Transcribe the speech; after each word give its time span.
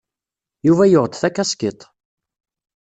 Yuba 0.67 0.85
yuɣ-d 0.87 1.13
takaskiḍt. 1.17 1.81